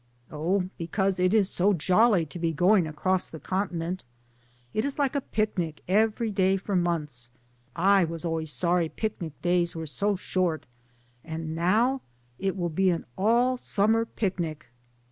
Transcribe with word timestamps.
"Oh, 0.31 0.67
because 0.79 1.19
it 1.19 1.31
is 1.31 1.47
so 1.47 1.73
jolly 1.73 2.25
to 2.25 2.39
be 2.39 2.51
going 2.53 2.87
across 2.87 3.29
the 3.29 3.39
continent; 3.39 4.03
it 4.73 4.83
is 4.83 4.97
like 4.97 5.13
a 5.15 5.21
picnic 5.21 5.83
every 5.87 6.31
day 6.31 6.57
for 6.57 6.75
months; 6.75 7.29
I 7.75 8.03
was 8.05 8.25
always 8.25 8.51
sorry 8.51 8.89
picnic 8.89 9.39
days 9.43 9.75
were 9.75 9.85
so 9.85 10.15
short, 10.15 10.65
and 11.23 11.53
now 11.53 12.01
it 12.39 12.57
will 12.57 12.69
be 12.69 12.89
an 12.89 13.05
all 13.15 13.57
Summer 13.57 14.03
picnic." 14.05 14.69